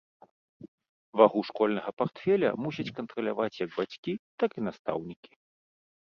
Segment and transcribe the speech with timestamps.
[1.19, 4.11] Вагу школьнага партфеля мусяць кантраляваць як бацькі,
[4.45, 5.31] так і настаўнікі.